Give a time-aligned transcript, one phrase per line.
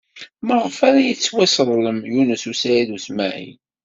[0.47, 3.57] Maɣef ara yettwasseḍlem Yunes u Saɛid u Smaɛil?